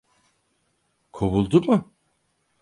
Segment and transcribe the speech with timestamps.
[1.11, 1.91] Kovuldu mu?